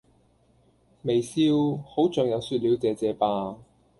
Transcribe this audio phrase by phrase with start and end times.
[1.03, 1.43] 微笑...
[1.85, 3.59] 好像又說了謝謝吧